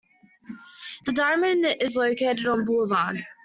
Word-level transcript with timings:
The 1.05 1.11
Diamond 1.11 1.63
is 1.79 1.95
located 1.95 2.47
on 2.47 2.65
Boulevard. 2.65 3.23